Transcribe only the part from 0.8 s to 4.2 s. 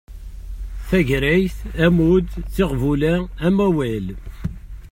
Tagrayt, ammud, tiɣbula, amawal